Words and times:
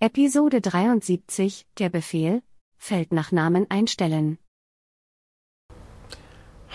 Episode 0.00 0.60
73, 0.60 1.66
der 1.80 1.88
Befehl, 1.88 2.40
Feld 2.76 3.12
nach 3.12 3.32
Namen 3.32 3.66
einstellen. 3.68 4.38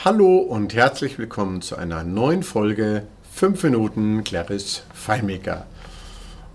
Hallo 0.03 0.39
und 0.39 0.73
herzlich 0.73 1.17
willkommen 1.17 1.61
zu 1.61 1.77
einer 1.77 2.03
neuen 2.03 2.43
Folge 2.43 3.07
5 3.31 3.63
Minuten 3.63 4.25
Claris 4.25 4.83
FileMaker. 4.93 5.67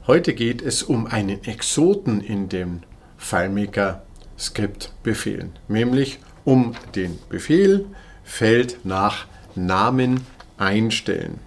Heute 0.07 0.35
geht 0.35 0.61
es 0.61 0.83
um 0.83 1.07
einen 1.07 1.43
Exoten 1.43 2.21
in 2.21 2.51
dem 2.51 2.83
FileMaker 3.17 4.03
Skript 4.39 4.93
Befehlen, 5.03 5.59
nämlich 5.69 6.19
um 6.45 6.75
den 6.95 7.19
Befehl 7.31 7.87
Feld 8.25 8.85
nach 8.85 9.27
Namen 9.55 10.21
einstellen. 10.59 11.39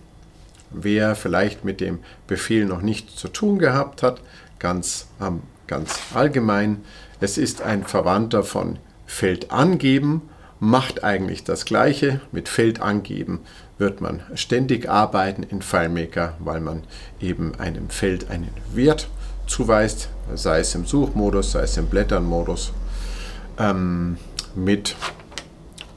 Wer 0.72 1.16
vielleicht 1.16 1.64
mit 1.64 1.80
dem 1.80 2.00
Befehl 2.26 2.66
noch 2.66 2.82
nichts 2.82 3.18
zu 3.18 3.28
tun 3.28 3.60
gehabt 3.60 4.02
hat, 4.02 4.20
ganz, 4.62 5.08
ähm, 5.20 5.42
ganz 5.68 6.00
allgemein, 6.14 6.84
es 7.20 7.38
ist 7.38 7.62
ein 7.62 7.84
Verwandter 7.84 8.44
von 8.44 8.78
Feld 9.06 9.52
angeben, 9.52 10.22
macht 10.60 11.04
eigentlich 11.04 11.44
das 11.44 11.66
gleiche. 11.66 12.22
Mit 12.32 12.48
Feld 12.48 12.82
angeben 12.82 13.42
wird 13.78 14.00
man 14.00 14.22
ständig 14.36 14.88
arbeiten 14.88 15.44
in 15.44 15.62
FileMaker, 15.62 16.36
weil 16.40 16.62
man 16.62 16.84
eben 17.20 17.56
einem 17.60 17.90
Feld 17.90 18.30
einen 18.30 18.50
Wert 18.74 19.10
zuweist, 19.48 20.10
sei 20.36 20.60
es 20.60 20.76
im 20.76 20.86
Suchmodus, 20.86 21.52
sei 21.52 21.64
es 21.64 21.76
im 21.78 21.88
Blätternmodus. 21.88 22.72
Ähm, 23.58 24.18
mit 24.56 24.96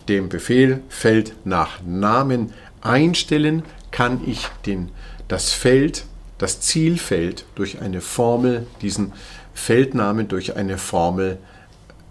dem 0.09 0.29
Befehl 0.29 0.83
Feld 0.89 1.35
nach 1.45 1.83
Namen 1.83 2.53
einstellen 2.81 3.63
kann 3.91 4.21
ich 4.27 4.49
den, 4.67 4.91
das 5.29 5.53
Feld, 5.53 6.07
das 6.39 6.61
Zielfeld 6.61 7.45
durch 7.55 7.81
eine 7.81 8.01
Formel, 8.01 8.67
diesen 8.83 9.13
Feldnamen 9.55 10.29
durch 10.29 10.57
eine 10.57 10.79
Formel 10.79 11.39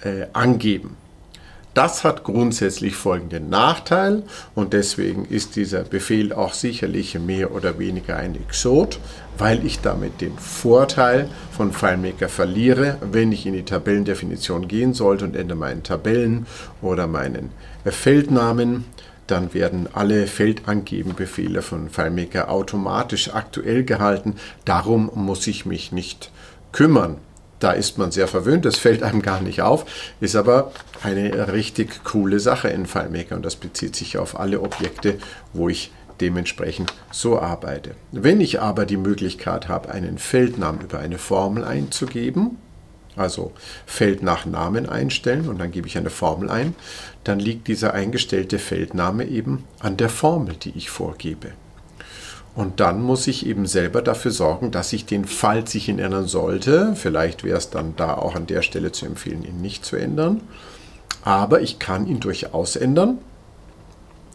äh, 0.02 0.28
angeben. 0.34 0.98
Das 1.74 2.04
hat 2.04 2.24
grundsätzlich 2.24 2.96
folgenden 2.96 3.50
Nachteil 3.50 4.24
und 4.54 4.74
deswegen 4.74 5.26
ist 5.26 5.56
dieser 5.56 5.84
Befehl 5.84 6.32
auch 6.32 6.54
sicherlich 6.54 7.18
mehr 7.18 7.52
oder 7.52 7.80
weniger 7.80 8.16
ein 8.16 8.36
Exot, 8.36 9.00
weil 9.40 9.66
ich 9.66 9.82
damit 9.82 10.22
den 10.22 10.38
Vorteil 10.38 11.30
von 11.52 11.74
FileMaker 11.74 12.30
verliere, 12.30 12.98
wenn 13.02 13.32
ich 13.32 13.48
in 13.48 13.54
die 13.54 13.64
Tabellendefinition 13.64 14.68
gehen 14.68 14.94
sollte 14.94 15.26
und 15.26 15.36
ändere 15.36 15.58
meinen 15.58 15.82
Tabellen 15.82 16.46
oder 16.84 17.08
meinen 17.08 17.50
Feldnamen 17.86 18.86
dann 19.28 19.54
werden 19.54 19.88
alle 19.94 20.28
Feldangeben-Befehle 20.28 21.62
von 21.62 21.90
FileMaker 21.90 22.50
automatisch 22.50 23.34
aktuell 23.34 23.84
gehalten. 23.84 24.36
Darum 24.66 25.12
muss 25.16 25.48
ich 25.48 25.66
mich 25.66 25.92
nicht 25.92 26.32
kümmern. 26.72 27.18
Da 27.60 27.72
ist 27.72 27.98
man 27.98 28.12
sehr 28.12 28.28
verwöhnt, 28.28 28.66
das 28.66 28.78
fällt 28.78 29.04
einem 29.04 29.22
gar 29.22 29.40
nicht 29.40 29.62
auf, 29.62 29.86
ist 30.20 30.36
aber 30.36 30.74
eine 31.02 31.54
richtig 31.54 32.04
coole 32.04 32.42
Sache 32.42 32.68
in 32.68 32.86
FileMaker 32.86 33.38
und 33.38 33.46
das 33.46 33.56
bezieht 33.56 33.96
sich 33.96 34.18
auf 34.18 34.38
alle 34.38 34.60
Objekte, 34.60 35.18
wo 35.54 35.70
ich 35.70 35.92
dementsprechend 36.20 36.94
so 37.12 37.40
arbeite. 37.40 37.96
Wenn 38.12 38.42
ich 38.42 38.60
aber 38.60 38.86
die 38.86 38.98
Möglichkeit 38.98 39.70
habe, 39.70 39.92
einen 39.92 40.18
Feldnamen 40.18 40.82
über 40.82 41.00
eine 41.00 41.18
Formel 41.18 41.64
einzugeben, 41.64 42.58
also 43.16 43.52
Feld 43.86 44.24
nach 44.24 44.46
Namen 44.46 44.90
einstellen 44.90 45.48
und 45.48 45.60
dann 45.60 45.72
gebe 45.72 45.88
ich 45.88 45.98
eine 45.98 46.10
Formel 46.10 46.50
ein, 46.50 46.76
dann 47.24 47.40
liegt 47.40 47.68
dieser 47.68 47.94
eingestellte 47.94 48.60
Feldname 48.60 49.26
eben 49.26 49.64
an 49.80 49.98
der 49.98 50.10
Formel, 50.10 50.56
die 50.56 50.74
ich 50.76 50.90
vorgebe. 50.90 51.52
Und 52.56 52.80
dann 52.80 53.02
muss 53.02 53.26
ich 53.26 53.48
eben 53.48 53.66
selber 53.66 54.02
dafür 54.02 54.32
sorgen, 54.32 54.70
dass 54.70 54.94
ich 54.94 55.06
den, 55.06 55.26
falls 55.26 55.74
ich 55.74 55.90
ihn 55.90 55.98
ändern 55.98 56.28
sollte, 56.28 56.96
vielleicht 56.96 57.44
wäre 57.44 57.58
es 57.58 57.72
dann 57.72 57.96
da 57.96 58.14
auch 58.14 58.36
an 58.36 58.46
der 58.46 58.62
Stelle 58.62 58.92
zu 58.92 59.06
empfehlen, 59.06 59.44
ihn 59.44 59.62
nicht 59.62 59.86
zu 59.86 59.96
ändern, 59.96 60.42
aber 61.24 61.62
ich 61.62 61.80
kann 61.80 62.06
ihn 62.06 62.20
durchaus 62.20 62.76
ändern, 62.76 63.18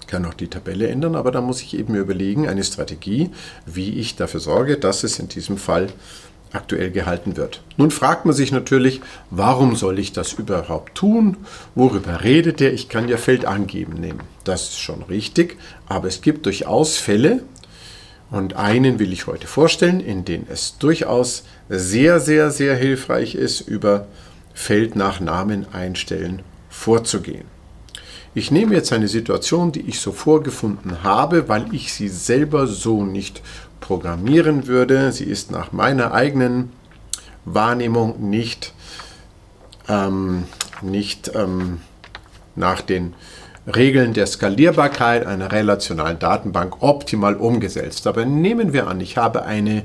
kann 0.09 0.25
auch 0.25 0.35
die 0.35 0.49
Tabelle 0.49 0.89
ändern, 0.89 1.15
aber 1.15 1.31
da 1.31 1.41
muss 1.41 1.63
ich 1.63 1.79
eben 1.79 1.95
überlegen, 1.95 2.49
eine 2.49 2.65
Strategie, 2.65 3.31
wie 3.67 3.91
ich 4.01 4.17
dafür 4.17 4.41
sorge, 4.41 4.79
dass 4.79 5.05
es 5.05 5.19
in 5.19 5.29
diesem 5.29 5.59
Fall 5.59 5.89
aktuell 6.53 6.91
gehalten 6.91 7.37
wird. 7.37 7.63
Nun 7.77 7.91
fragt 7.91 8.25
man 8.25 8.35
sich 8.35 8.53
natürlich, 8.53 9.01
warum 9.31 9.77
soll 9.77 9.99
ich 9.99 10.13
das 10.13 10.33
überhaupt 10.33 10.95
tun? 10.95 11.37
Worüber 11.75 12.25
redet 12.25 12.61
er? 12.61 12.73
Ich 12.73 12.89
kann 12.89 13.09
ja 13.09 13.17
Feld 13.17 13.45
angeben 13.45 13.95
nehmen. 13.95 14.21
Das 14.45 14.71
ist 14.71 14.79
schon 14.79 15.03
richtig, 15.03 15.57
aber 15.87 16.09
es 16.09 16.21
gibt 16.21 16.47
durchaus 16.47 16.97
Fälle, 16.97 17.43
und 18.31 18.57
einen 18.57 18.99
will 18.99 19.13
ich 19.13 19.27
heute 19.27 19.47
vorstellen, 19.47 20.01
in 20.01 20.25
denen 20.25 20.47
es 20.51 20.77
durchaus 20.79 21.45
sehr, 21.69 22.21
sehr, 22.21 22.51
sehr 22.51 22.77
hilfreich 22.77 23.35
ist, 23.35 23.63
über 23.63 24.07
Feld 24.53 24.97
nach 24.97 25.21
Namen 25.21 25.67
einstellen 25.73 26.43
vorzugehen. 26.69 27.58
Ich 28.39 28.53
nehme 28.53 28.77
jetzt 28.77 28.93
eine 28.93 29.09
Situation, 29.09 29.73
die 29.73 29.81
ich 29.81 29.99
so 29.99 30.13
vorgefunden 30.13 31.03
habe, 31.03 31.49
weil 31.49 31.75
ich 31.75 31.93
sie 31.93 32.07
selber 32.07 32.69
so 32.69 33.03
nicht 33.03 33.43
programmieren 33.81 34.69
würde. 34.69 35.11
Sie 35.11 35.25
ist 35.25 35.51
nach 35.51 35.73
meiner 35.73 36.13
eigenen 36.15 36.71
Wahrnehmung 37.45 38.31
nicht, 38.31 38.75
ähm, 39.89 40.45
nicht 40.83 41.33
ähm, 41.35 41.81
nach 42.55 42.81
den 42.81 43.15
Regeln 43.67 44.15
der 44.15 44.29
Skalierbarkeit 44.29 45.27
einer 45.27 45.51
relationalen 45.51 46.21
Datenbank 46.21 46.81
optimal 46.81 47.35
umgesetzt. 47.35 48.07
Aber 48.07 48.25
nehmen 48.25 48.73
wir 48.73 48.87
an, 48.87 49.01
ich 49.01 49.17
habe 49.17 49.47
eine 49.47 49.83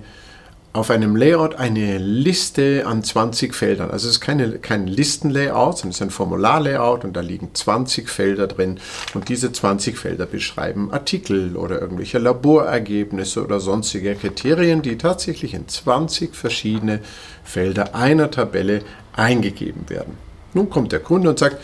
auf 0.74 0.90
einem 0.90 1.16
Layout 1.16 1.56
eine 1.56 2.00
Liste 2.00 2.86
an 2.88 3.04
20 3.04 3.54
Feldern. 3.54 3.92
Also 3.92 4.08
es 4.08 4.16
ist 4.16 4.22
keine, 4.22 4.58
kein 4.58 4.88
Listenlayout, 4.88 5.78
sondern 5.78 5.92
es 5.92 5.98
ist 5.98 6.02
ein 6.02 6.10
Formularlayout 6.10 7.06
und 7.06 7.16
da 7.16 7.22
liegen 7.22 7.52
20 7.54 8.10
Felder 8.10 8.48
drin 8.48 8.80
und 9.14 9.30
diese 9.30 9.52
20 9.52 9.96
Felder 10.00 10.26
beschreiben 10.26 10.92
Artikel 10.92 11.56
oder 11.58 11.80
irgendwelche 11.80 12.18
Laborergebnisse 12.18 13.44
oder 13.44 13.60
sonstige 13.60 14.16
Kriterien, 14.16 14.82
die 14.82 14.98
tatsächlich 14.98 15.54
in 15.54 15.68
20 15.68 16.36
verschiedene 16.36 17.02
Felder 17.44 17.94
einer 17.94 18.32
Tabelle 18.32 18.82
eingegeben 19.16 19.90
werden. 19.92 20.18
Nun 20.56 20.72
kommt 20.72 20.92
der 20.92 21.02
Kunde 21.02 21.30
und 21.30 21.38
sagt, 21.38 21.58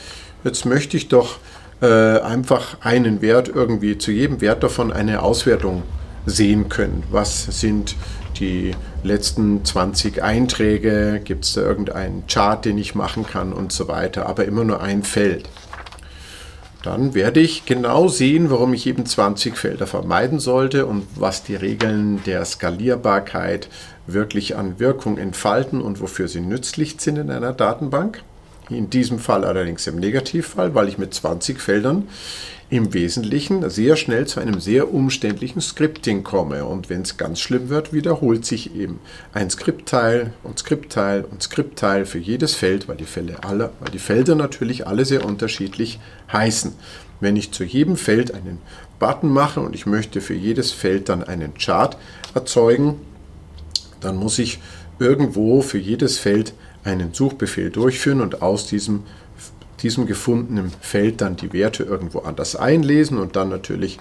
jetzt 0.44 0.68
möchte 0.68 0.98
ich 0.98 1.08
doch 1.08 1.40
äh, 1.82 2.20
einfach 2.20 2.78
einen 2.82 3.24
Wert 3.24 3.50
irgendwie 3.50 3.98
zu 3.98 4.12
jedem 4.12 4.40
Wert 4.40 4.62
davon 4.62 4.94
eine 4.94 5.24
Auswertung 5.24 5.82
sehen 6.28 6.70
können. 6.70 7.04
Was 7.10 7.46
sind 7.60 7.96
die 8.40 8.76
letzten 9.04 9.64
20 9.64 10.24
Einträge, 10.24 11.22
gibt 11.24 11.46
es 11.46 11.54
da 11.54 11.62
irgendeinen 11.62 12.26
Chart, 12.28 12.64
den 12.64 12.78
ich 12.78 12.96
machen 12.96 13.26
kann 13.26 13.54
und 13.54 13.72
so 13.72 13.88
weiter, 13.88 14.26
aber 14.26 14.46
immer 14.46 14.64
nur 14.64 14.82
ein 14.82 15.04
Feld. 15.04 15.50
Dann 16.84 17.14
werde 17.14 17.42
ich 17.42 17.66
genau 17.66 18.08
sehen, 18.08 18.50
warum 18.50 18.74
ich 18.74 18.88
eben 18.88 19.06
20 19.06 19.58
Felder 19.58 19.86
vermeiden 19.86 20.40
sollte 20.40 20.86
und 20.86 21.06
was 21.16 21.44
die 21.44 21.56
Regeln 21.56 22.24
der 22.26 22.46
Skalierbarkeit 22.46 23.68
wirklich 24.08 24.56
an 24.56 24.80
Wirkung 24.80 25.18
entfalten 25.18 25.82
und 25.82 26.00
wofür 26.00 26.30
sie 26.30 26.40
nützlich 26.40 26.96
sind 27.00 27.18
in 27.18 27.32
einer 27.32 27.52
Datenbank. 27.52 28.24
In 28.70 28.90
diesem 28.90 29.18
Fall 29.18 29.46
allerdings 29.46 29.88
im 29.88 29.96
Negativfall, 29.96 30.76
weil 30.76 30.88
ich 30.88 30.98
mit 30.98 31.14
20 31.14 31.60
Feldern 31.60 32.08
im 32.70 32.94
Wesentlichen 32.94 33.68
sehr 33.72 33.96
schnell 33.96 34.28
zu 34.28 34.40
einem 34.40 34.60
sehr 34.60 34.94
umständlichen 34.94 35.60
Scripting 35.60 36.24
komme. 36.24 36.66
Und 36.66 36.90
wenn 36.90 37.02
es 37.02 37.18
ganz 37.18 37.40
schlimm 37.40 37.70
wird, 37.70 37.94
wiederholt 37.94 38.46
sich 38.46 38.76
eben 38.76 39.00
ein 39.34 39.50
Skriptteil 39.50 40.34
und 40.44 40.60
Skriptteil 40.60 41.26
und 41.26 41.42
Skriptteil 41.42 42.06
für 42.06 42.20
jedes 42.20 42.54
Feld, 42.54 42.88
weil 42.88 42.98
die, 42.98 43.06
Fälle 43.06 43.44
alle, 43.44 43.72
weil 43.80 43.90
die 43.90 44.00
Felder 44.00 44.36
natürlich 44.36 44.86
alle 44.86 45.04
sehr 45.04 45.26
unterschiedlich 45.26 46.00
heißen. 46.32 46.74
Wenn 47.20 47.36
ich 47.36 47.52
zu 47.52 47.64
jedem 47.64 47.98
Feld 47.98 48.36
einen 48.36 48.60
Button 49.00 49.30
mache 49.30 49.62
und 49.62 49.74
ich 49.74 49.88
möchte 49.88 50.22
für 50.22 50.36
jedes 50.36 50.72
Feld 50.72 51.10
dann 51.10 51.24
einen 51.24 51.56
Chart 51.56 51.98
erzeugen, 52.36 53.02
dann 54.00 54.16
muss 54.16 54.38
ich 54.38 54.60
irgendwo 55.00 55.62
für 55.62 55.80
jedes 55.80 56.20
Feld 56.20 56.54
einen 56.84 57.14
Suchbefehl 57.14 57.70
durchführen 57.70 58.22
und 58.22 58.42
aus 58.42 58.68
diesem 58.68 59.04
diesem 59.82 60.06
gefundenen 60.06 60.72
Feld 60.82 61.22
dann 61.22 61.36
die 61.36 61.54
Werte 61.54 61.84
irgendwo 61.84 62.20
anders 62.20 62.56
einlesen 62.56 63.18
und 63.18 63.36
dann 63.36 63.50
natürlich 63.50 63.98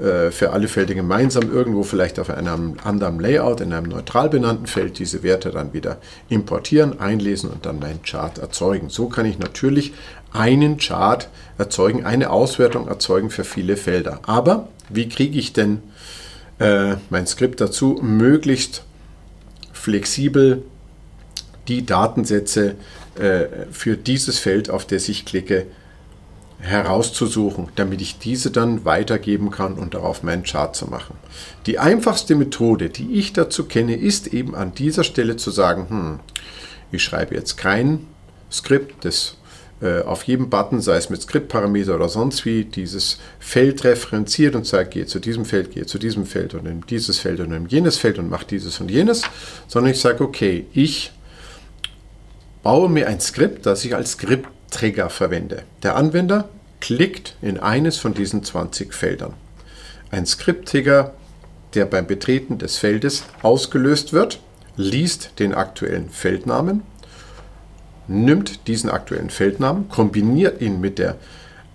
äh, 0.00 0.30
für 0.30 0.50
alle 0.52 0.68
Felder 0.68 0.94
gemeinsam 0.94 1.52
irgendwo 1.52 1.82
vielleicht 1.82 2.18
auf 2.20 2.30
einem 2.30 2.76
anderen 2.84 3.18
Layout 3.18 3.60
in 3.60 3.72
einem 3.72 3.90
neutral 3.90 4.28
benannten 4.28 4.66
Feld 4.66 4.98
diese 4.98 5.22
Werte 5.22 5.50
dann 5.50 5.72
wieder 5.72 5.98
importieren, 6.28 7.00
einlesen 7.00 7.50
und 7.50 7.66
dann 7.66 7.80
meinen 7.80 8.02
Chart 8.02 8.38
erzeugen. 8.38 8.90
So 8.90 9.08
kann 9.08 9.26
ich 9.26 9.38
natürlich 9.38 9.92
einen 10.32 10.76
Chart 10.76 11.28
erzeugen, 11.56 12.04
eine 12.04 12.30
Auswertung 12.30 12.86
erzeugen 12.86 13.30
für 13.30 13.44
viele 13.44 13.76
Felder. 13.76 14.20
Aber 14.24 14.68
wie 14.88 15.08
kriege 15.08 15.38
ich 15.38 15.52
denn 15.52 15.82
äh, 16.58 16.96
mein 17.10 17.26
Skript 17.26 17.60
dazu, 17.60 17.98
möglichst 18.00 18.84
flexibel 19.72 20.62
die 21.68 21.84
Datensätze 21.84 22.74
äh, 23.16 23.44
für 23.70 23.96
dieses 23.96 24.38
Feld, 24.38 24.70
auf 24.70 24.86
das 24.86 25.08
ich 25.08 25.24
klicke, 25.24 25.66
herauszusuchen, 26.60 27.68
damit 27.76 28.00
ich 28.00 28.18
diese 28.18 28.50
dann 28.50 28.84
weitergeben 28.84 29.50
kann 29.50 29.74
und 29.74 29.94
darauf 29.94 30.22
meinen 30.22 30.42
Chart 30.42 30.74
zu 30.74 30.86
machen. 30.86 31.16
Die 31.66 31.78
einfachste 31.78 32.34
Methode, 32.34 32.90
die 32.90 33.12
ich 33.12 33.32
dazu 33.32 33.64
kenne, 33.64 33.94
ist 33.94 34.28
eben 34.28 34.56
an 34.56 34.74
dieser 34.74 35.04
Stelle 35.04 35.36
zu 35.36 35.50
sagen, 35.50 35.86
hm, 35.88 36.20
ich 36.90 37.04
schreibe 37.04 37.34
jetzt 37.34 37.58
kein 37.58 38.06
Skript, 38.50 39.04
das 39.04 39.36
äh, 39.80 40.00
auf 40.00 40.24
jedem 40.24 40.50
Button, 40.50 40.80
sei 40.80 40.96
es 40.96 41.10
mit 41.10 41.22
Skriptparameter 41.22 41.94
oder 41.94 42.08
sonst 42.08 42.44
wie, 42.44 42.64
dieses 42.64 43.18
Feld 43.38 43.84
referenziert 43.84 44.56
und 44.56 44.66
sagt, 44.66 44.92
gehe 44.92 45.06
zu 45.06 45.20
diesem 45.20 45.44
Feld, 45.44 45.70
gehe 45.70 45.86
zu 45.86 45.98
diesem 45.98 46.26
Feld 46.26 46.54
und 46.54 46.66
in 46.66 46.80
dieses 46.88 47.20
Feld 47.20 47.38
und 47.38 47.52
in 47.52 47.68
jenes 47.68 47.98
Feld 47.98 48.18
und 48.18 48.28
mache 48.28 48.46
dieses 48.46 48.80
und 48.80 48.90
jenes, 48.90 49.22
sondern 49.68 49.92
ich 49.92 50.00
sage, 50.00 50.24
okay, 50.24 50.66
ich 50.72 51.12
baue 52.68 52.90
mir 52.90 53.08
ein 53.08 53.18
Skript, 53.18 53.64
das 53.64 53.82
ich 53.86 53.94
als 53.94 54.12
Skript-Trigger 54.12 55.08
verwende. 55.08 55.62
Der 55.82 55.96
Anwender 55.96 56.50
klickt 56.80 57.34
in 57.40 57.58
eines 57.58 57.96
von 57.96 58.12
diesen 58.12 58.44
20 58.44 58.92
Feldern. 58.92 59.32
Ein 60.10 60.26
Skript-Trigger, 60.26 61.14
der 61.72 61.86
beim 61.86 62.06
Betreten 62.06 62.58
des 62.58 62.76
Feldes 62.76 63.24
ausgelöst 63.40 64.12
wird, 64.12 64.40
liest 64.76 65.30
den 65.38 65.54
aktuellen 65.54 66.10
Feldnamen 66.10 66.82
nimmt 68.06 68.68
diesen 68.68 68.90
aktuellen 68.90 69.30
Feldnamen, 69.30 69.88
kombiniert 69.88 70.60
ihn 70.60 70.78
mit 70.78 70.98
der, 70.98 71.16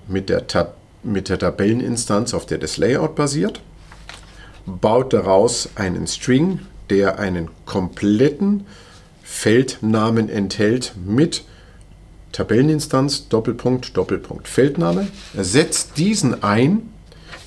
mit 0.07 0.30
der, 0.30 0.45
Tab 0.45 0.75
mit 1.01 1.28
der 1.28 1.40
Tabelleninstanz, 1.40 2.36
auf 2.36 2.45
der 2.45 2.60
das 2.60 2.78
Layout 2.78 3.16
basiert, 3.16 3.62
baut 4.68 5.12
daraus 5.12 5.69
einen 5.74 6.06
String, 6.06 6.60
der 6.92 7.18
einen 7.18 7.50
kompletten 7.66 8.68
Feldnamen 9.23 10.29
enthält 10.29 10.93
mit 11.03 11.43
Tabelleninstanz, 12.33 13.29
Doppelpunkt, 13.29 13.95
Doppelpunkt, 13.95 14.47
Feldname, 14.47 15.07
setzt 15.35 15.97
diesen 15.97 16.43
ein 16.43 16.93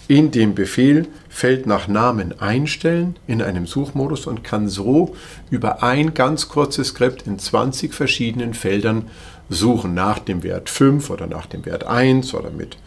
in 0.09 0.31
dem 0.31 0.55
Befehl 0.55 1.09
Feld 1.29 1.67
nach 1.67 1.89
Namen 1.89 2.41
einstellen 2.41 3.17
in 3.27 3.43
einem 3.43 3.67
Suchmodus 3.67 4.27
und 4.27 4.43
kann 4.43 4.69
so 4.69 5.15
über 5.51 5.83
ein 5.83 6.15
ganz 6.15 6.49
kurzes 6.49 6.89
Skript 6.89 7.27
in 7.27 7.39
20 7.39 7.93
verschiedenen 7.93 8.55
Feldern 8.55 9.11
suchen. 9.51 9.93
Nach 9.93 10.19
dem 10.19 10.43
Wert 10.43 10.71
5 10.71 11.11
oder 11.11 11.27
nach 11.27 11.47
dem 11.47 11.67
Wert 11.67 11.85
1 11.85 12.33
oder 12.35 12.51
mit, 12.51 12.79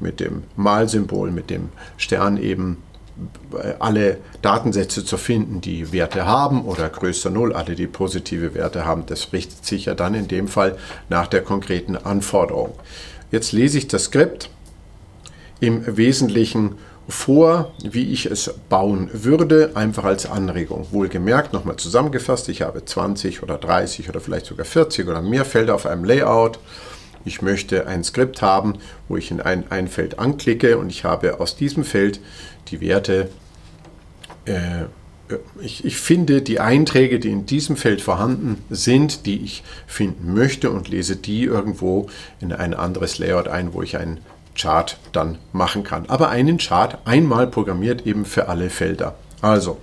mit 0.00 0.20
dem 0.20 0.44
Malsymbol, 0.56 1.30
mit 1.30 1.50
dem 1.50 1.68
Stern 1.96 2.38
eben 2.38 2.78
alle 3.78 4.18
Datensätze 4.42 5.04
zu 5.04 5.16
finden, 5.16 5.60
die 5.60 5.92
Werte 5.92 6.26
haben 6.26 6.64
oder 6.64 6.88
größer 6.88 7.30
0, 7.30 7.52
alle 7.52 7.74
die 7.74 7.86
positive 7.86 8.54
Werte 8.54 8.84
haben. 8.84 9.04
Das 9.06 9.32
richtet 9.32 9.64
sich 9.64 9.86
ja 9.86 9.94
dann 9.94 10.14
in 10.14 10.28
dem 10.28 10.48
Fall 10.48 10.76
nach 11.08 11.26
der 11.26 11.42
konkreten 11.42 11.96
Anforderung. 11.96 12.72
Jetzt 13.30 13.52
lese 13.52 13.78
ich 13.78 13.88
das 13.88 14.04
Skript 14.04 14.50
im 15.60 15.96
Wesentlichen 15.96 16.76
vor, 17.08 17.72
wie 17.82 18.12
ich 18.12 18.26
es 18.26 18.54
bauen 18.68 19.08
würde, 19.12 19.72
einfach 19.74 20.04
als 20.04 20.26
Anregung. 20.26 20.86
Wohlgemerkt, 20.90 21.54
nochmal 21.54 21.76
zusammengefasst, 21.76 22.48
ich 22.50 22.62
habe 22.62 22.84
20 22.84 23.42
oder 23.42 23.56
30 23.56 24.08
oder 24.10 24.20
vielleicht 24.20 24.46
sogar 24.46 24.66
40 24.66 25.08
oder 25.08 25.22
mehr 25.22 25.46
Felder 25.46 25.74
auf 25.74 25.86
einem 25.86 26.04
Layout. 26.04 26.58
Ich 27.24 27.42
möchte 27.42 27.86
ein 27.86 28.04
Skript 28.04 28.42
haben, 28.42 28.74
wo 29.08 29.16
ich 29.16 29.30
in 29.30 29.40
ein, 29.40 29.70
ein 29.70 29.88
Feld 29.88 30.18
anklicke 30.18 30.78
und 30.78 30.90
ich 30.90 31.04
habe 31.04 31.40
aus 31.40 31.56
diesem 31.56 31.84
Feld 31.84 32.20
die 32.68 32.80
Werte. 32.80 33.28
Äh, 34.44 34.84
ich, 35.60 35.84
ich 35.84 35.98
finde 35.98 36.40
die 36.40 36.58
Einträge, 36.58 37.18
die 37.18 37.30
in 37.30 37.44
diesem 37.44 37.76
Feld 37.76 38.00
vorhanden 38.00 38.64
sind, 38.70 39.26
die 39.26 39.44
ich 39.44 39.62
finden 39.86 40.32
möchte 40.32 40.70
und 40.70 40.88
lese 40.88 41.16
die 41.16 41.42
irgendwo 41.42 42.08
in 42.40 42.52
ein 42.52 42.72
anderes 42.72 43.18
Layout 43.18 43.46
ein, 43.46 43.74
wo 43.74 43.82
ich 43.82 43.98
ein 43.98 44.20
Chart 44.54 44.98
dann 45.12 45.38
machen 45.52 45.84
kann. 45.84 46.08
Aber 46.08 46.30
einen 46.30 46.58
Chart 46.58 46.98
einmal 47.04 47.46
programmiert 47.46 48.06
eben 48.06 48.24
für 48.24 48.48
alle 48.48 48.70
Felder. 48.70 49.16
Also, 49.40 49.78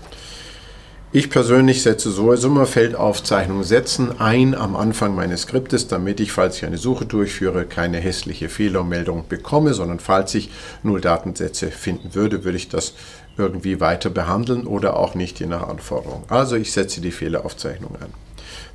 ich 1.16 1.30
persönlich 1.30 1.82
setze 1.82 2.12
sowieso 2.12 2.50
immer 2.50 2.66
Feldaufzeichnungen 2.66 3.64
setzen 3.64 4.20
ein 4.20 4.54
am 4.54 4.76
Anfang 4.76 5.16
meines 5.16 5.44
Skriptes, 5.44 5.88
damit 5.88 6.20
ich, 6.20 6.34
falls 6.34 6.58
ich 6.58 6.66
eine 6.66 6.78
Suche 6.78 7.06
durchführe, 7.06 7.64
keine 7.64 8.00
hässliche 8.00 8.50
Fehlermeldung 8.50 9.30
bekomme, 9.30 9.74
sondern 9.74 10.02
falls 10.02 10.36
ich 10.36 10.50
null 10.84 11.00
Datensätze 11.00 11.72
finden 11.72 12.16
würde, 12.16 12.44
würde 12.44 12.58
ich 12.58 12.68
das 12.68 12.96
irgendwie 13.38 13.80
weiter 13.80 14.10
behandeln 14.10 14.68
oder 14.68 14.98
auch 14.98 15.16
nicht 15.16 15.40
je 15.40 15.46
nach 15.46 15.70
Anforderung. 15.70 16.26
Also 16.28 16.58
ich 16.58 16.74
setze 16.74 17.00
die 17.00 17.12
Fehleraufzeichnung 17.12 17.96
ein. 17.96 18.14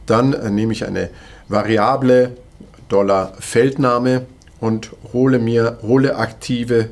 Dann 0.06 0.32
äh, 0.32 0.48
nehme 0.48 0.72
ich 0.72 0.86
eine 0.86 1.10
Variable 1.48 2.38
Feldname 3.38 4.24
und 4.60 4.92
hole 5.12 5.38
mir, 5.38 5.78
hole 5.82 6.16
aktive, 6.16 6.88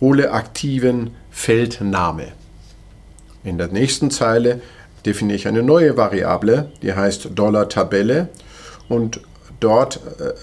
hole 0.00 0.32
aktiven 0.32 1.12
Feldname. 1.30 2.32
In 3.44 3.58
der 3.58 3.68
nächsten 3.68 4.10
Zeile 4.10 4.60
definiere 5.08 5.36
ich 5.36 5.48
eine 5.48 5.62
neue 5.62 5.96
Variable, 5.96 6.70
die 6.82 6.92
heißt 6.92 7.30
Dollar-Tabelle 7.34 8.28
und 8.90 9.22
dort 9.58 10.00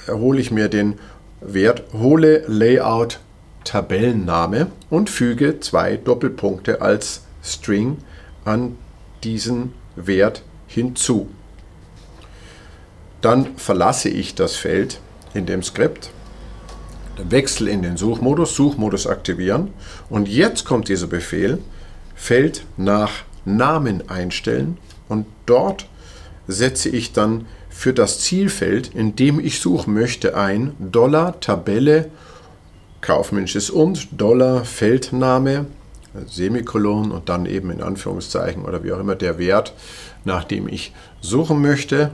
äh, 0.08 0.12
hole 0.12 0.42
ich 0.42 0.50
mir 0.50 0.70
den 0.70 0.96
Wert 1.40 1.84
hole 1.94 2.44
Layout 2.48 3.20
Tabellenname 3.64 4.72
und 4.90 5.12
füge 5.12 5.60
zwei 5.60 5.98
Doppelpunkte 5.98 6.82
als 6.82 7.22
String 7.44 7.98
an 8.44 8.76
diesen 9.24 9.74
Wert 9.96 10.42
hinzu. 10.66 11.30
Dann 13.22 13.56
verlasse 13.58 14.10
ich 14.10 14.34
das 14.34 14.56
Feld 14.56 15.00
in 15.36 15.46
dem 15.46 15.62
Skript 15.62 16.10
Wechsel 17.18 17.68
in 17.68 17.84
den 17.84 17.98
Suchmodus, 17.98 18.56
Suchmodus 18.56 19.06
aktivieren 19.06 19.74
und 20.10 20.28
jetzt 20.28 20.66
kommt 20.66 20.90
dieser 20.90 21.08
Befehl, 21.08 21.60
Feld 22.16 22.66
nach 22.78 23.24
Namen 23.46 24.10
einstellen 24.10 24.78
und 25.08 25.26
dort 25.46 25.88
setze 26.48 26.90
ich 26.90 27.14
dann 27.14 27.46
für 27.70 27.94
das 27.94 28.20
Zielfeld, 28.20 28.94
in 28.94 29.16
dem 29.16 29.40
ich 29.40 29.60
suchen 29.60 29.94
möchte, 29.94 30.38
ein 30.38 30.74
Dollar 30.80 31.40
Tabelle 31.40 32.10
kaufmännisches 33.02 33.70
und 33.70 34.08
Dollar 34.20 34.66
Feldname 34.66 35.68
Semikolon 36.28 37.12
und 37.12 37.30
dann 37.30 37.46
eben 37.46 37.72
in 37.72 37.82
Anführungszeichen 37.82 38.64
oder 38.64 38.84
wie 38.84 38.94
auch 38.94 39.00
immer 39.00 39.16
der 39.16 39.38
Wert, 39.38 39.74
nach 40.24 40.44
dem 40.44 40.68
ich 40.68 40.94
suchen 41.22 41.62
möchte 41.62 42.12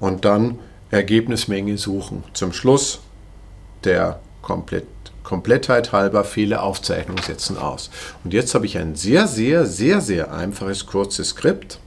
und 0.00 0.24
dann 0.24 0.58
Ergebnismenge 0.90 1.76
suchen. 1.76 2.24
Zum 2.32 2.52
Schluss 2.52 3.00
der 3.84 4.20
Komplett, 4.40 4.86
Komplettheit 5.28 5.92
halber 5.92 6.24
Fehleraufzeichnung 6.24 7.18
setzen 7.18 7.58
aus. 7.58 7.90
Und 8.24 8.32
jetzt 8.32 8.54
habe 8.54 8.64
ich 8.64 8.78
ein 8.78 8.94
sehr, 8.94 9.28
sehr, 9.28 9.66
sehr, 9.66 10.00
sehr 10.00 10.32
einfaches, 10.32 10.86
kurzes 10.86 11.28
Skript, 11.28 11.80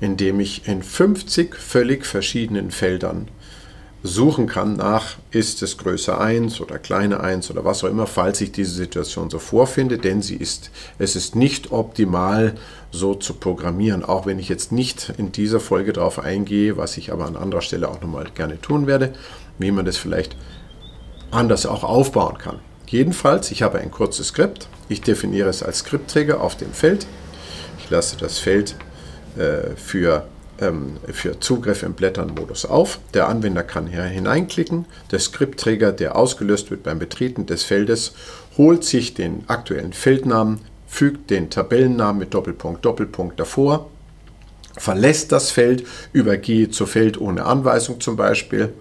in 0.00 0.16
dem 0.16 0.40
ich 0.40 0.66
in 0.66 0.82
50 0.82 1.54
völlig 1.54 2.04
verschiedenen 2.04 2.72
Feldern 2.72 3.28
suchen 4.02 4.48
kann 4.48 4.74
nach, 4.74 5.14
ist 5.30 5.62
es 5.62 5.78
größer 5.78 6.20
1 6.20 6.60
oder 6.60 6.80
kleiner 6.80 7.20
1 7.20 7.52
oder 7.52 7.64
was 7.64 7.84
auch 7.84 7.88
immer, 7.88 8.08
falls 8.08 8.40
ich 8.40 8.50
diese 8.50 8.72
Situation 8.72 9.30
so 9.30 9.38
vorfinde, 9.38 9.96
denn 9.98 10.20
sie 10.20 10.34
ist, 10.34 10.72
es 10.98 11.14
ist 11.14 11.36
nicht 11.36 11.70
optimal 11.70 12.56
so 12.90 13.14
zu 13.14 13.34
programmieren, 13.34 14.04
auch 14.04 14.26
wenn 14.26 14.40
ich 14.40 14.48
jetzt 14.48 14.72
nicht 14.72 15.12
in 15.18 15.30
dieser 15.30 15.60
Folge 15.60 15.92
darauf 15.92 16.18
eingehe, 16.18 16.76
was 16.76 16.96
ich 16.96 17.12
aber 17.12 17.26
an 17.26 17.36
anderer 17.36 17.62
Stelle 17.62 17.88
auch 17.88 18.00
nochmal 18.00 18.26
gerne 18.34 18.60
tun 18.60 18.88
werde, 18.88 19.12
wie 19.60 19.70
man 19.70 19.84
das 19.84 19.98
vielleicht 19.98 20.36
anders 21.30 21.64
auch 21.64 21.84
aufbauen 21.84 22.38
kann. 22.38 22.58
Jedenfalls, 22.92 23.50
ich 23.50 23.62
habe 23.62 23.78
ein 23.78 23.90
kurzes 23.90 24.28
Skript. 24.28 24.68
Ich 24.90 25.00
definiere 25.00 25.48
es 25.48 25.62
als 25.62 25.78
Skriptträger 25.78 26.42
auf 26.42 26.58
dem 26.58 26.74
Feld. 26.74 27.06
Ich 27.78 27.88
lasse 27.88 28.18
das 28.18 28.38
Feld 28.38 28.76
äh, 29.38 29.74
für, 29.76 30.26
ähm, 30.60 30.98
für 31.10 31.40
Zugriff 31.40 31.84
im 31.84 31.94
Blättern-Modus 31.94 32.66
auf. 32.66 32.98
Der 33.14 33.28
Anwender 33.28 33.62
kann 33.62 33.86
hier 33.86 34.02
hineinklicken. 34.02 34.84
Der 35.10 35.20
Skriptträger, 35.20 35.90
der 35.90 36.16
ausgelöst 36.16 36.70
wird 36.70 36.82
beim 36.82 36.98
Betreten 36.98 37.46
des 37.46 37.62
Feldes, 37.62 38.12
holt 38.58 38.84
sich 38.84 39.14
den 39.14 39.44
aktuellen 39.46 39.94
Feldnamen, 39.94 40.60
fügt 40.86 41.30
den 41.30 41.48
Tabellennamen 41.48 42.18
mit 42.18 42.34
Doppelpunkt, 42.34 42.84
Doppelpunkt 42.84 43.40
davor, 43.40 43.88
verlässt 44.76 45.32
das 45.32 45.50
Feld, 45.50 45.86
übergehe 46.12 46.68
zu 46.68 46.84
Feld 46.84 47.18
ohne 47.18 47.46
Anweisung 47.46 48.00
zum 48.00 48.16
Beispiel 48.16 48.74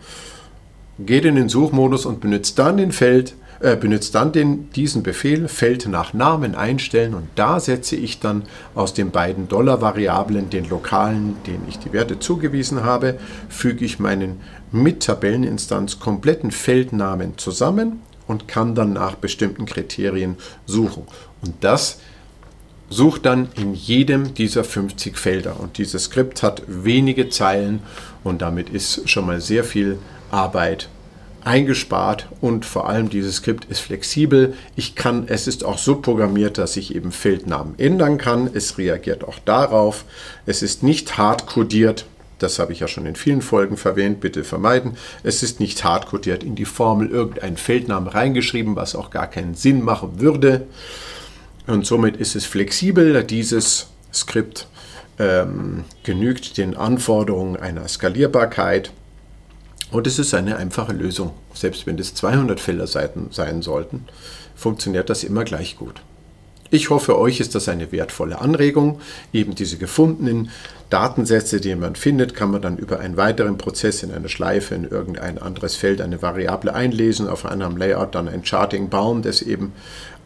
geht 1.05 1.25
in 1.25 1.35
den 1.35 1.49
Suchmodus 1.49 2.05
und 2.05 2.21
benutzt 2.21 2.59
dann 2.59 2.77
den 2.77 2.91
Feld, 2.91 3.33
äh, 3.61 3.75
benutzt 3.75 4.15
dann 4.15 4.31
den, 4.31 4.71
diesen 4.71 5.03
Befehl 5.03 5.47
Feld 5.47 5.87
nach 5.87 6.13
Namen 6.13 6.55
einstellen 6.55 7.13
und 7.13 7.27
da 7.35 7.59
setze 7.59 7.95
ich 7.95 8.19
dann 8.19 8.43
aus 8.73 8.93
den 8.93 9.11
beiden 9.11 9.47
Dollar-Variablen 9.47 10.49
den 10.49 10.67
lokalen, 10.67 11.35
denen 11.45 11.65
ich 11.69 11.77
die 11.77 11.93
Werte 11.93 12.19
zugewiesen 12.19 12.83
habe, 12.83 13.19
füge 13.49 13.85
ich 13.85 13.99
meinen 13.99 14.41
mit 14.71 15.03
Tabelleninstanz 15.03 15.99
kompletten 15.99 16.49
Feldnamen 16.49 17.37
zusammen 17.37 18.01
und 18.27 18.47
kann 18.47 18.73
dann 18.73 18.93
nach 18.93 19.15
bestimmten 19.15 19.65
Kriterien 19.65 20.37
suchen. 20.65 21.03
Und 21.41 21.53
das 21.61 21.99
sucht 22.89 23.25
dann 23.25 23.49
in 23.55 23.73
jedem 23.73 24.33
dieser 24.33 24.63
50 24.63 25.17
Felder. 25.17 25.59
Und 25.59 25.77
dieses 25.77 26.05
Skript 26.05 26.41
hat 26.41 26.63
wenige 26.67 27.29
Zeilen 27.29 27.81
und 28.23 28.41
damit 28.41 28.69
ist 28.69 29.07
schon 29.09 29.25
mal 29.25 29.39
sehr 29.39 29.63
viel 29.63 29.99
Arbeit 30.31 30.89
eingespart 31.43 32.27
und 32.41 32.65
vor 32.65 32.87
allem 32.87 33.09
dieses 33.09 33.37
Skript 33.37 33.65
ist 33.65 33.79
flexibel. 33.79 34.53
Ich 34.75 34.95
kann, 34.95 35.25
es 35.27 35.47
ist 35.47 35.63
auch 35.63 35.77
so 35.77 35.95
programmiert, 35.95 36.57
dass 36.57 36.77
ich 36.77 36.95
eben 36.95 37.11
Feldnamen 37.11 37.75
ändern 37.77 38.17
kann. 38.17 38.49
Es 38.53 38.77
reagiert 38.77 39.23
auch 39.23 39.39
darauf. 39.39 40.05
Es 40.45 40.61
ist 40.61 40.83
nicht 40.83 41.17
hart 41.17 41.47
codiert. 41.47 42.05
Das 42.39 42.57
habe 42.57 42.73
ich 42.73 42.79
ja 42.79 42.87
schon 42.87 43.05
in 43.05 43.15
vielen 43.15 43.41
Folgen 43.41 43.77
verwendet, 43.77 44.19
bitte 44.19 44.43
vermeiden. 44.43 44.97
Es 45.21 45.43
ist 45.43 45.59
nicht 45.59 45.83
hart 45.83 46.07
codiert 46.07 46.43
in 46.43 46.55
die 46.55 46.65
Formel 46.65 47.09
irgendein 47.09 47.55
Feldnamen 47.55 48.09
reingeschrieben, 48.09 48.75
was 48.75 48.95
auch 48.95 49.11
gar 49.11 49.27
keinen 49.27 49.53
Sinn 49.53 49.83
machen 49.83 50.19
würde. 50.19 50.65
Und 51.67 51.85
somit 51.85 52.17
ist 52.17 52.35
es 52.35 52.45
flexibel. 52.45 53.23
Dieses 53.23 53.87
Skript 54.11 54.67
ähm, 55.19 55.83
genügt 56.03 56.57
den 56.57 56.75
Anforderungen 56.75 57.57
einer 57.57 57.87
Skalierbarkeit 57.87 58.91
und 59.91 60.07
es 60.07 60.19
ist 60.19 60.33
eine 60.33 60.57
einfache 60.57 60.93
Lösung. 60.93 61.31
Selbst 61.53 61.85
wenn 61.85 61.99
es 61.99 62.15
200 62.15 62.59
Felderseiten 62.59 63.27
sein 63.31 63.61
sollten, 63.61 64.05
funktioniert 64.55 65.09
das 65.09 65.23
immer 65.23 65.43
gleich 65.43 65.77
gut. 65.77 66.01
Ich 66.73 66.89
hoffe, 66.89 67.19
euch 67.19 67.41
ist 67.41 67.53
das 67.53 67.67
eine 67.67 67.91
wertvolle 67.91 68.39
Anregung. 68.39 69.01
Eben 69.33 69.55
diese 69.55 69.77
gefundenen 69.77 70.51
Datensätze, 70.89 71.59
die 71.59 71.75
man 71.75 71.95
findet, 71.95 72.33
kann 72.33 72.49
man 72.49 72.61
dann 72.61 72.77
über 72.77 73.01
einen 73.01 73.17
weiteren 73.17 73.57
Prozess 73.57 74.03
in 74.03 74.11
einer 74.11 74.29
Schleife 74.29 74.73
in 74.75 74.85
irgendein 74.85 75.37
anderes 75.37 75.75
Feld 75.75 75.99
eine 75.99 76.21
Variable 76.21 76.73
einlesen, 76.73 77.27
auf 77.27 77.45
einem 77.45 77.75
Layout 77.75 78.15
dann 78.15 78.29
ein 78.29 78.45
Charting 78.45 78.87
bauen, 78.87 79.21
das 79.21 79.41
eben 79.41 79.73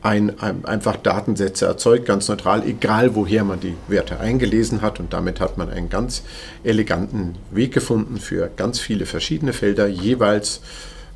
ein, 0.03 0.39
ein, 0.39 0.65
einfach 0.65 0.97
Datensätze 0.97 1.65
erzeugt, 1.65 2.05
ganz 2.05 2.27
neutral, 2.27 2.63
egal 2.63 3.15
woher 3.15 3.43
man 3.43 3.59
die 3.59 3.73
Werte 3.87 4.19
eingelesen 4.19 4.83
hat. 4.83 4.99
Und 4.99 5.13
damit 5.13 5.39
hat 5.39 5.57
man 5.57 5.71
einen 5.71 5.89
ganz 5.89 6.21
eleganten 6.63 7.39
Weg 7.49 7.73
gefunden 7.73 8.17
für 8.17 8.51
ganz 8.55 8.79
viele 8.79 9.07
verschiedene 9.07 9.51
Felder, 9.51 9.87
jeweils, 9.87 10.61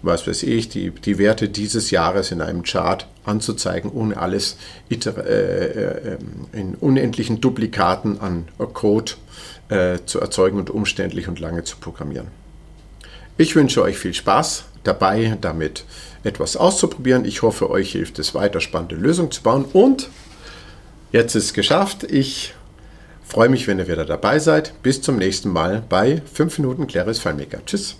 was 0.01 0.27
weiß 0.27 0.43
ich, 0.43 0.69
die, 0.69 0.91
die 0.91 1.17
Werte 1.17 1.49
dieses 1.49 1.91
Jahres 1.91 2.31
in 2.31 2.41
einem 2.41 2.63
Chart 2.63 3.07
anzuzeigen, 3.25 3.91
ohne 3.91 4.17
alles 4.17 4.57
äh, 4.89 4.95
äh, 4.95 6.17
in 6.53 6.75
unendlichen 6.75 7.41
Duplikaten 7.41 8.19
an 8.19 8.47
Code 8.73 9.13
äh, 9.69 9.99
zu 10.05 10.19
erzeugen 10.19 10.57
und 10.57 10.69
umständlich 10.69 11.27
und 11.27 11.39
lange 11.39 11.63
zu 11.63 11.77
programmieren. 11.77 12.27
Ich 13.37 13.55
wünsche 13.55 13.81
euch 13.81 13.97
viel 13.97 14.13
Spaß 14.13 14.65
dabei, 14.83 15.37
damit 15.39 15.85
etwas 16.23 16.57
auszuprobieren. 16.57 17.25
Ich 17.25 17.41
hoffe, 17.41 17.69
euch 17.69 17.91
hilft 17.91 18.19
es 18.19 18.35
weiter, 18.35 18.59
spannende 18.59 18.95
Lösungen 18.95 19.31
zu 19.31 19.41
bauen. 19.41 19.65
Und 19.71 20.09
jetzt 21.11 21.35
ist 21.35 21.45
es 21.45 21.53
geschafft. 21.53 22.03
Ich 22.03 22.53
freue 23.23 23.49
mich, 23.49 23.67
wenn 23.67 23.79
ihr 23.79 23.87
wieder 23.87 24.05
dabei 24.05 24.39
seid. 24.39 24.73
Bis 24.83 25.01
zum 25.01 25.17
nächsten 25.17 25.49
Mal 25.49 25.83
bei 25.87 26.21
5 26.33 26.59
Minuten 26.59 26.87
Claris 26.87 27.19
FileMaker. 27.19 27.59
Tschüss. 27.65 27.95